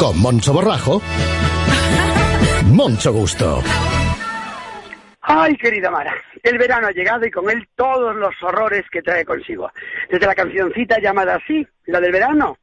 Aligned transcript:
Con 0.00 0.18
Moncho 0.18 0.54
Borrajo. 0.54 1.02
Moncho 2.72 3.12
Gusto. 3.12 3.62
Ay, 5.20 5.54
querida 5.58 5.90
Mara, 5.90 6.14
el 6.42 6.56
verano 6.56 6.86
ha 6.86 6.90
llegado 6.90 7.26
y 7.26 7.30
con 7.30 7.50
él 7.50 7.68
todos 7.76 8.16
los 8.16 8.34
horrores 8.42 8.84
que 8.90 9.02
trae 9.02 9.26
consigo. 9.26 9.70
Desde 10.10 10.26
la 10.26 10.34
cancioncita 10.34 10.98
llamada 11.00 11.34
así, 11.34 11.66
la 11.84 12.00
del 12.00 12.12
verano, 12.12 12.56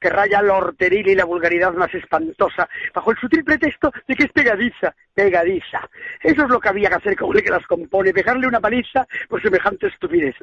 que 0.00 0.10
raya 0.10 0.42
lo 0.42 0.58
horteril 0.58 1.08
y 1.08 1.14
la 1.14 1.24
vulgaridad 1.24 1.72
más 1.72 1.92
espantosa, 1.94 2.68
bajo 2.94 3.10
el 3.10 3.16
sutil 3.16 3.42
pretexto 3.42 3.90
de 4.06 4.14
que 4.14 4.24
es 4.24 4.32
pegadiza, 4.32 4.94
pegadiza. 5.14 5.80
Eso 6.22 6.42
es 6.44 6.48
lo 6.48 6.60
que 6.60 6.68
había 6.68 6.90
que 6.90 6.96
hacer 6.96 7.16
con 7.16 7.36
el 7.36 7.42
que 7.42 7.50
las 7.50 7.66
compone, 7.66 8.12
dejarle 8.12 8.46
una 8.46 8.60
paliza 8.60 9.06
por 9.28 9.42
semejante 9.42 9.88
estupidez. 9.88 10.36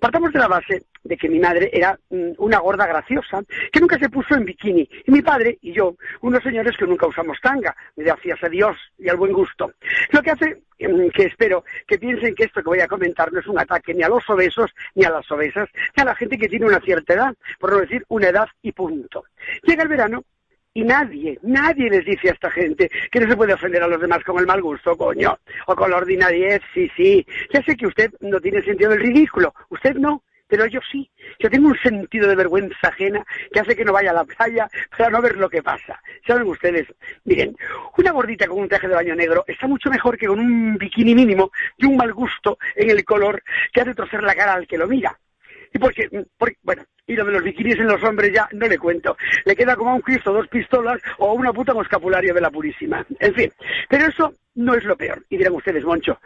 Partamos 0.00 0.32
de 0.32 0.38
la 0.38 0.48
base 0.48 0.84
de 1.02 1.16
que 1.16 1.28
mi 1.28 1.38
madre 1.38 1.70
era 1.72 1.98
mm, 2.10 2.32
una 2.38 2.58
gorda 2.58 2.86
graciosa, 2.86 3.42
que 3.72 3.80
nunca 3.80 3.98
se 3.98 4.08
puso 4.08 4.34
en 4.34 4.44
bikini, 4.44 4.88
y 5.06 5.10
mi 5.10 5.22
padre 5.22 5.58
y 5.62 5.72
yo, 5.72 5.96
unos 6.20 6.42
señores 6.42 6.76
que 6.76 6.86
nunca 6.86 7.06
usamos 7.06 7.38
tanga, 7.40 7.74
gracias 7.96 8.42
a 8.42 8.48
Dios 8.48 8.76
y 8.98 9.08
al 9.08 9.16
buen 9.16 9.32
gusto. 9.32 9.72
Lo 10.10 10.22
que 10.22 10.30
hace 10.30 10.62
mm, 10.78 11.08
que 11.08 11.24
espero 11.24 11.64
que 11.86 11.98
piensen 11.98 12.34
que 12.34 12.44
esto 12.44 12.62
que 12.62 12.68
voy 12.68 12.80
a 12.80 12.88
comentar 12.88 13.32
no 13.32 13.40
es 13.40 13.46
un 13.46 13.58
ataque 13.58 13.94
ni 13.94 14.02
a 14.02 14.08
los 14.08 14.28
obesos, 14.28 14.70
ni 14.94 15.04
a 15.04 15.10
las 15.10 15.30
obesas, 15.30 15.68
ni 15.96 16.02
a 16.02 16.06
la 16.06 16.14
gente 16.14 16.38
que 16.38 16.48
tiene 16.48 16.66
una 16.66 16.80
cierta 16.80 17.14
edad, 17.14 17.34
por 17.58 17.72
no 17.72 17.78
decir 17.78 18.04
una 18.08 18.28
edad 18.28 18.48
y 18.62 18.72
punto. 18.72 19.24
Llega 19.62 19.82
el 19.82 19.88
verano 19.88 20.24
y 20.74 20.84
nadie, 20.84 21.38
nadie 21.42 21.90
les 21.90 22.04
dice 22.04 22.28
a 22.28 22.32
esta 22.32 22.50
gente 22.50 22.90
que 23.10 23.20
no 23.20 23.28
se 23.28 23.36
puede 23.36 23.54
ofender 23.54 23.82
a 23.82 23.88
los 23.88 24.00
demás 24.00 24.22
con 24.24 24.38
el 24.38 24.46
mal 24.46 24.62
gusto, 24.62 24.96
coño, 24.96 25.38
o 25.66 25.74
con 25.74 25.90
la 25.90 25.96
ordinariedad, 25.96 26.60
sí, 26.74 26.90
sí. 26.96 27.26
Ya 27.52 27.62
sé 27.62 27.76
que 27.76 27.86
usted 27.86 28.12
no 28.20 28.40
tiene 28.40 28.62
sentido 28.62 28.90
del 28.90 29.00
ridículo, 29.00 29.54
usted 29.70 29.94
no, 29.94 30.22
pero 30.48 30.66
yo 30.66 30.80
sí. 30.90 31.08
Yo 31.38 31.50
tengo 31.50 31.68
un 31.68 31.78
sentido 31.78 32.28
de 32.28 32.34
vergüenza 32.34 32.88
ajena 32.88 33.24
que 33.52 33.60
hace 33.60 33.76
que 33.76 33.84
no 33.84 33.92
vaya 33.92 34.10
a 34.10 34.14
la 34.14 34.24
playa 34.24 34.68
para 34.96 35.10
no 35.10 35.22
ver 35.22 35.36
lo 35.36 35.48
que 35.48 35.62
pasa. 35.62 36.00
¿Saben 36.26 36.48
ustedes? 36.48 36.86
Miren, 37.24 37.54
una 37.96 38.12
gordita 38.12 38.46
con 38.46 38.58
un 38.58 38.68
traje 38.68 38.88
de 38.88 38.94
baño 38.94 39.14
negro 39.14 39.44
está 39.46 39.68
mucho 39.68 39.90
mejor 39.90 40.16
que 40.16 40.26
con 40.26 40.40
un 40.40 40.78
bikini 40.78 41.14
mínimo 41.14 41.50
y 41.76 41.86
un 41.86 41.96
mal 41.96 42.12
gusto 42.12 42.58
en 42.74 42.90
el 42.90 43.04
color 43.04 43.42
que 43.72 43.82
hace 43.82 43.94
torcer 43.94 44.22
la 44.22 44.34
cara 44.34 44.54
al 44.54 44.66
que 44.66 44.78
lo 44.78 44.88
mira. 44.88 45.18
Y 45.72 45.78
porque, 45.78 46.08
porque, 46.36 46.56
bueno, 46.62 46.82
y 47.06 47.14
lo 47.14 47.24
de 47.24 47.32
los 47.32 47.42
bikinis 47.42 47.76
en 47.76 47.86
los 47.88 48.02
hombres 48.04 48.32
ya 48.32 48.48
no 48.52 48.66
le 48.66 48.78
cuento. 48.78 49.16
Le 49.44 49.56
queda 49.56 49.76
como 49.76 49.90
a 49.90 49.94
un 49.94 50.00
Cristo 50.00 50.32
dos 50.32 50.48
pistolas 50.48 51.00
o 51.18 51.32
una 51.32 51.52
puta 51.52 51.72
escapulario 51.80 52.34
de 52.34 52.40
la 52.40 52.50
Purísima. 52.50 53.04
En 53.18 53.34
fin, 53.34 53.52
pero 53.88 54.06
eso 54.06 54.34
no 54.54 54.74
es 54.74 54.84
lo 54.84 54.96
peor. 54.96 55.24
Y 55.28 55.38
dirán 55.38 55.54
ustedes, 55.54 55.84
Moncho, 55.84 56.18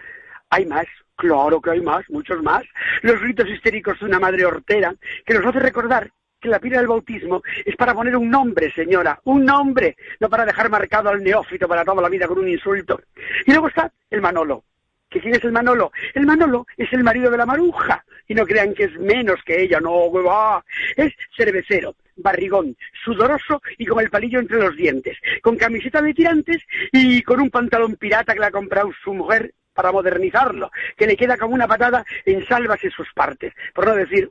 hay 0.51 0.67
más, 0.67 0.87
claro 1.17 1.61
que 1.61 1.71
hay 1.71 1.81
más, 1.81 2.09
muchos 2.11 2.43
más. 2.43 2.65
Los 3.03 3.21
gritos 3.21 3.49
histéricos 3.49 3.99
de 4.01 4.07
una 4.07 4.19
madre 4.19 4.45
hortera 4.45 4.95
que 5.25 5.35
nos 5.35 5.47
hace 5.47 5.61
recordar 5.61 6.11
que 6.41 6.49
la 6.49 6.59
pila 6.59 6.79
del 6.79 6.89
bautismo 6.89 7.41
es 7.65 7.77
para 7.77 7.95
poner 7.95 8.17
un 8.17 8.29
nombre, 8.29 8.73
señora, 8.73 9.19
un 9.25 9.45
nombre, 9.45 9.97
no 10.19 10.29
para 10.29 10.45
dejar 10.45 10.69
marcado 10.69 11.09
al 11.09 11.23
neófito 11.23 11.69
para 11.69 11.85
toda 11.85 12.03
la 12.03 12.09
vida 12.09 12.27
con 12.27 12.41
un 12.41 12.49
insulto. 12.49 13.01
Y 13.47 13.53
luego 13.53 13.69
está 13.69 13.93
el 14.11 14.21
Manolo, 14.21 14.65
¿Que 15.13 15.21
quién 15.21 15.35
es 15.35 15.45
el 15.45 15.53
Manolo? 15.53 15.93
El 16.15 16.25
Manolo 16.25 16.67
es 16.77 16.91
el 16.93 17.05
marido 17.05 17.31
de 17.31 17.37
la 17.37 17.45
maruja. 17.45 18.05
Y 18.27 18.35
no 18.35 18.47
crean 18.47 18.73
que 18.73 18.85
es 18.85 18.99
menos 18.99 19.41
que 19.45 19.63
ella, 19.63 19.79
no, 19.79 20.07
hueva. 20.07 20.65
Es 20.97 21.13
cervecero, 21.37 21.97
barrigón, 22.17 22.77
sudoroso 23.05 23.61
y 23.77 23.85
con 23.85 24.01
el 24.01 24.09
palillo 24.09 24.41
entre 24.41 24.59
los 24.59 24.75
dientes, 24.75 25.19
con 25.43 25.57
camiseta 25.57 26.01
de 26.01 26.15
tirantes 26.15 26.63
y 26.93 27.23
con 27.23 27.41
un 27.41 27.51
pantalón 27.51 27.97
pirata 27.97 28.33
que 28.33 28.41
le 28.41 28.47
ha 28.47 28.51
comprado 28.51 28.91
su 29.05 29.13
mujer 29.13 29.53
para 29.75 29.93
modernizarlo, 29.93 30.71
que 30.97 31.07
le 31.07 31.17
queda 31.17 31.37
como 31.37 31.55
una 31.55 31.69
patada 31.69 32.05
en 32.25 32.45
salvas 32.47 32.83
en 32.85 32.91
sus 32.91 33.13
partes, 33.13 33.53
por 33.75 33.87
no 33.87 33.95
decir 33.95 34.31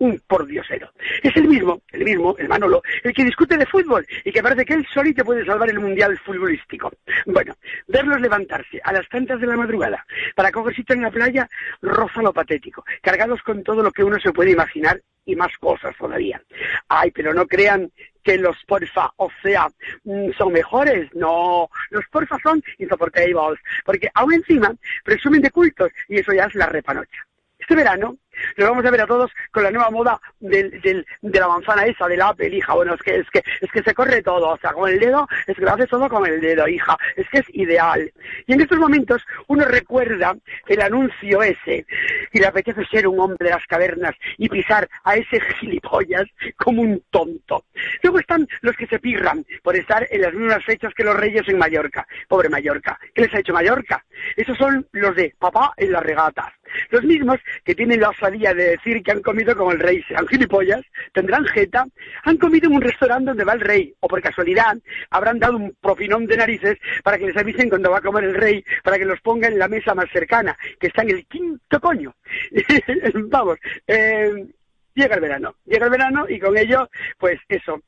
un 0.00 0.20
pordiosero. 0.26 0.90
Es 1.22 1.36
el 1.36 1.46
mismo, 1.46 1.82
el 1.92 2.04
mismo, 2.04 2.34
el 2.38 2.48
Manolo, 2.48 2.82
el 3.04 3.12
que 3.12 3.24
discute 3.24 3.56
de 3.56 3.66
fútbol 3.66 4.06
y 4.24 4.32
que 4.32 4.42
parece 4.42 4.64
que 4.64 4.74
él 4.74 4.86
solito 4.92 5.24
puede 5.24 5.44
salvar 5.44 5.70
el 5.70 5.78
mundial 5.78 6.18
futbolístico. 6.18 6.90
Bueno, 7.26 7.54
verlos 7.86 8.20
levantarse 8.20 8.80
a 8.82 8.92
las 8.92 9.08
tantas 9.08 9.40
de 9.40 9.46
la 9.46 9.56
madrugada 9.56 10.04
para 10.34 10.50
cogerse 10.50 10.82
en 10.88 11.02
la 11.02 11.10
playa 11.10 11.48
roza 11.82 12.22
lo 12.22 12.32
patético, 12.32 12.84
cargados 13.02 13.42
con 13.42 13.62
todo 13.62 13.82
lo 13.82 13.92
que 13.92 14.02
uno 14.02 14.18
se 14.18 14.32
puede 14.32 14.52
imaginar 14.52 15.00
y 15.26 15.36
más 15.36 15.56
cosas 15.58 15.94
todavía. 15.96 16.42
Ay, 16.88 17.10
pero 17.10 17.34
no 17.34 17.46
crean 17.46 17.90
que 18.22 18.38
los 18.38 18.56
porfa, 18.66 19.12
o 19.16 19.30
sea, 19.42 19.68
mm, 20.04 20.30
son 20.36 20.52
mejores. 20.52 21.14
No, 21.14 21.68
los 21.90 22.06
porfa 22.08 22.38
son 22.42 22.62
insoportables, 22.78 23.58
porque 23.84 24.10
aún 24.14 24.34
encima 24.34 24.74
presumen 25.04 25.42
de 25.42 25.50
cultos 25.50 25.92
y 26.08 26.18
eso 26.18 26.32
ya 26.32 26.44
es 26.44 26.54
la 26.54 26.66
repanocha. 26.66 27.26
Este 27.58 27.74
verano 27.74 28.16
nos 28.56 28.68
vamos 28.68 28.84
a 28.84 28.90
ver 28.90 29.00
a 29.02 29.06
todos 29.06 29.30
con 29.50 29.62
la 29.62 29.70
nueva 29.70 29.90
moda 29.90 30.20
del, 30.38 30.80
del, 30.80 31.06
de 31.20 31.40
la 31.40 31.48
manzana 31.48 31.84
esa, 31.84 32.06
del 32.06 32.22
Apple, 32.22 32.48
hija. 32.48 32.74
Bueno, 32.74 32.94
es 32.94 33.02
que, 33.02 33.16
es 33.16 33.30
que, 33.30 33.42
es 33.60 33.70
que 33.70 33.82
se 33.82 33.94
corre 33.94 34.22
todo, 34.22 34.50
o 34.50 34.58
sea, 34.58 34.72
con 34.72 34.88
el 34.90 34.98
dedo, 34.98 35.26
es 35.46 35.56
que 35.56 35.62
lo 35.62 35.72
hace 35.72 35.86
todo 35.86 36.08
con 36.08 36.26
el 36.26 36.40
dedo, 36.40 36.66
hija. 36.68 36.96
Es 37.16 37.28
que 37.30 37.38
es 37.38 37.46
ideal. 37.54 38.12
Y 38.46 38.52
en 38.52 38.60
estos 38.60 38.78
momentos 38.78 39.24
uno 39.48 39.64
recuerda 39.64 40.36
el 40.66 40.80
anuncio 40.80 41.42
ese 41.42 41.86
y 42.32 42.38
le 42.38 42.46
apetece 42.46 42.84
ser 42.86 43.06
un 43.06 43.20
hombre 43.20 43.48
de 43.48 43.54
las 43.54 43.66
cavernas 43.66 44.14
y 44.38 44.48
pisar 44.48 44.88
a 45.04 45.16
ese 45.16 45.40
gilipollas 45.58 46.26
como 46.56 46.82
un 46.82 47.02
tonto. 47.10 47.64
Luego 48.02 48.18
están 48.18 48.46
los 48.62 48.76
que 48.76 48.86
se 48.86 48.98
pirran 48.98 49.44
por 49.62 49.76
estar 49.76 50.06
en 50.10 50.22
las 50.22 50.34
mismas 50.34 50.64
fechas 50.64 50.92
que 50.94 51.04
los 51.04 51.16
reyes 51.16 51.46
en 51.48 51.58
Mallorca. 51.58 52.06
Pobre 52.28 52.48
Mallorca. 52.48 52.98
¿Qué 53.14 53.22
les 53.22 53.34
ha 53.34 53.40
hecho 53.40 53.52
Mallorca? 53.52 54.04
Esos 54.36 54.56
son 54.56 54.86
los 54.92 55.14
de 55.14 55.34
papá 55.38 55.72
en 55.76 55.92
las 55.92 56.02
regatas. 56.02 56.52
Los 56.90 57.04
mismos 57.04 57.38
que 57.64 57.74
tienen 57.74 58.00
la 58.00 58.10
osadía 58.10 58.54
de 58.54 58.70
decir 58.70 59.02
que 59.02 59.12
han 59.12 59.22
comido 59.22 59.56
como 59.56 59.72
el 59.72 59.80
rey, 59.80 60.02
sean 60.08 60.26
gilipollas, 60.26 60.82
tendrán 61.12 61.44
jeta, 61.46 61.86
han 62.24 62.36
comido 62.36 62.68
en 62.68 62.76
un 62.76 62.82
restaurante 62.82 63.30
donde 63.30 63.44
va 63.44 63.54
el 63.54 63.60
rey, 63.60 63.94
o 64.00 64.08
por 64.08 64.22
casualidad 64.22 64.76
habrán 65.10 65.38
dado 65.38 65.56
un 65.56 65.76
propinón 65.80 66.26
de 66.26 66.36
narices 66.36 66.78
para 67.02 67.18
que 67.18 67.26
les 67.26 67.36
avisen 67.36 67.68
cuando 67.68 67.90
va 67.90 67.98
a 67.98 68.02
comer 68.02 68.24
el 68.24 68.34
rey, 68.34 68.64
para 68.82 68.98
que 68.98 69.04
los 69.04 69.20
ponga 69.20 69.48
en 69.48 69.58
la 69.58 69.68
mesa 69.68 69.94
más 69.94 70.10
cercana, 70.12 70.56
que 70.78 70.88
está 70.88 71.02
en 71.02 71.10
el 71.10 71.26
quinto 71.26 71.80
coño. 71.80 72.14
Vamos, 73.28 73.58
eh, 73.86 74.46
llega 74.94 75.14
el 75.14 75.20
verano, 75.20 75.54
llega 75.64 75.86
el 75.86 75.90
verano 75.90 76.26
y 76.28 76.38
con 76.38 76.56
ello, 76.56 76.88
pues 77.18 77.38
eso, 77.48 77.82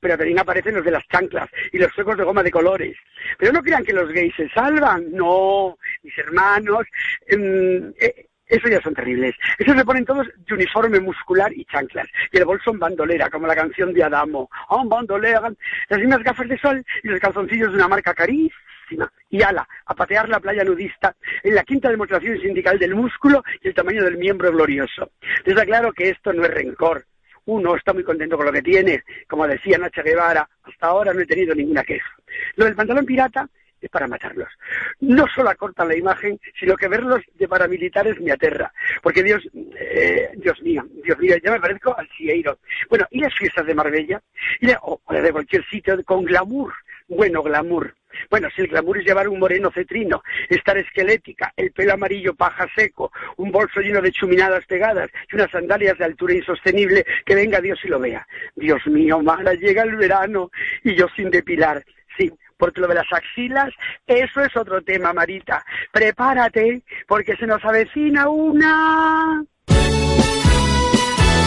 pero 0.00 0.16
también 0.16 0.38
aparecen 0.38 0.74
los 0.74 0.84
de 0.84 0.90
las 0.90 1.06
chanclas 1.08 1.48
y 1.72 1.78
los 1.78 1.92
suecos 1.92 2.16
de 2.16 2.24
goma 2.24 2.42
de 2.42 2.50
colores. 2.50 2.96
Pero 3.38 3.52
no 3.52 3.62
crean 3.62 3.84
que 3.84 3.92
los 3.92 4.08
gays 4.10 4.34
se 4.36 4.48
salvan, 4.50 5.12
no, 5.12 5.78
mis 6.02 6.16
hermanos, 6.18 6.86
eh, 7.26 8.26
eso 8.50 8.68
ya 8.68 8.80
son 8.80 8.94
terribles. 8.94 9.34
Esos 9.58 9.76
se 9.76 9.84
ponen 9.84 10.04
todos 10.04 10.26
de 10.36 10.54
uniforme 10.54 10.98
muscular 10.98 11.52
y 11.52 11.64
chanclas. 11.66 12.08
Y 12.32 12.38
el 12.38 12.44
bolso 12.44 12.72
en 12.72 12.80
bandolera, 12.80 13.30
como 13.30 13.46
la 13.46 13.54
canción 13.54 13.94
de 13.94 14.02
Adamo. 14.02 14.50
Oh, 14.68 14.86
bandolera. 14.88 15.52
Las 15.88 16.00
mismas 16.00 16.22
gafas 16.24 16.48
de 16.48 16.58
sol 16.58 16.84
y 17.02 17.08
los 17.08 17.20
calzoncillos 17.20 17.70
de 17.70 17.76
una 17.76 17.88
marca 17.88 18.12
carísima. 18.12 19.10
Y 19.28 19.40
ala, 19.40 19.68
a 19.86 19.94
patear 19.94 20.28
la 20.28 20.40
playa 20.40 20.64
nudista 20.64 21.14
en 21.44 21.54
la 21.54 21.62
quinta 21.62 21.88
demostración 21.90 22.40
sindical 22.40 22.76
del 22.76 22.96
músculo 22.96 23.44
y 23.62 23.68
el 23.68 23.74
tamaño 23.74 24.02
del 24.02 24.18
miembro 24.18 24.50
glorioso. 24.50 25.12
Está 25.44 25.64
claro 25.64 25.92
que 25.92 26.10
esto 26.10 26.32
no 26.32 26.42
es 26.42 26.50
rencor, 26.50 27.04
uno 27.50 27.74
está 27.74 27.92
muy 27.92 28.04
contento 28.04 28.36
con 28.36 28.46
lo 28.46 28.52
que 28.52 28.62
tiene, 28.62 29.02
como 29.28 29.46
decía 29.46 29.76
Nacha 29.76 30.02
Guevara, 30.02 30.48
hasta 30.62 30.86
ahora 30.86 31.12
no 31.12 31.20
he 31.20 31.26
tenido 31.26 31.54
ninguna 31.54 31.82
queja. 31.82 32.14
Lo 32.54 32.64
del 32.64 32.76
pantalón 32.76 33.04
pirata 33.04 33.48
es 33.80 33.90
para 33.90 34.06
matarlos. 34.06 34.48
No 35.00 35.26
solo 35.34 35.50
acortan 35.50 35.88
la 35.88 35.96
imagen, 35.96 36.38
sino 36.58 36.76
que 36.76 36.86
verlos 36.86 37.22
de 37.34 37.48
paramilitares 37.48 38.20
me 38.20 38.30
aterra. 38.30 38.72
Porque 39.02 39.22
Dios, 39.22 39.42
eh, 39.54 40.30
Dios 40.36 40.62
mío, 40.62 40.86
Dios 41.02 41.18
mío, 41.18 41.34
ya 41.42 41.50
me 41.50 41.60
parezco 41.60 41.96
al 41.98 42.08
Cieiro. 42.16 42.58
Bueno, 42.88 43.06
y 43.10 43.20
las 43.20 43.34
fiestas 43.34 43.66
de 43.66 43.74
Marbella, 43.74 44.22
y 44.60 44.68
o 44.82 45.00
de 45.10 45.32
cualquier 45.32 45.64
sitio 45.66 46.02
con 46.04 46.24
glamour, 46.24 46.72
bueno, 47.08 47.42
glamour. 47.42 47.94
Bueno, 48.30 48.48
si 48.54 48.62
el 48.62 48.68
glamour 48.68 48.98
es 48.98 49.04
llevar 49.04 49.28
un 49.28 49.40
moreno 49.40 49.72
cetrino, 49.72 50.22
estar 50.48 50.78
esquelética, 50.78 51.52
el 51.56 51.72
pelo 51.72 51.94
amarillo 51.94 52.34
paja 52.34 52.68
seco, 52.76 53.10
un 53.36 53.50
bolso 53.50 53.80
lleno 53.80 54.00
de 54.00 54.12
chuminadas 54.12 54.64
pegadas 54.66 55.10
y 55.30 55.34
unas 55.34 55.50
sandalias 55.50 55.98
de 55.98 56.04
altura 56.04 56.34
insostenible, 56.34 57.04
que 57.26 57.34
venga 57.34 57.60
Dios 57.60 57.80
y 57.84 57.88
lo 57.88 57.98
vea. 57.98 58.24
Dios 58.54 58.86
mío, 58.86 59.20
mala, 59.20 59.54
llega 59.54 59.82
el 59.82 59.96
verano 59.96 60.50
y 60.84 60.94
yo 60.94 61.06
sin 61.16 61.30
depilar. 61.30 61.84
Sí, 62.16 62.30
porque 62.56 62.80
lo 62.80 62.86
de 62.86 62.94
las 62.94 63.12
axilas, 63.12 63.70
eso 64.06 64.40
es 64.42 64.56
otro 64.56 64.80
tema, 64.82 65.12
Marita. 65.12 65.64
Prepárate, 65.90 66.82
porque 67.08 67.34
se 67.36 67.46
nos 67.46 67.64
avecina 67.64 68.28
una... 68.28 69.42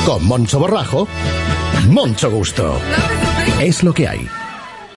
Con 0.05 0.25
Moncho 0.27 0.59
Borrajo, 0.59 1.07
Moncho 1.89 2.29
Gusto. 2.29 2.77
Es 3.61 3.83
lo 3.83 3.93
que 3.93 4.07
hay. 4.09 4.42